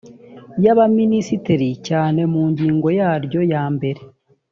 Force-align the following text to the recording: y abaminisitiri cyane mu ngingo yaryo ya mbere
y 0.63 0.65
abaminisitiri 0.73 1.69
cyane 1.87 2.21
mu 2.33 2.41
ngingo 2.51 2.87
yaryo 2.99 3.41
ya 3.53 3.63
mbere 3.75 4.01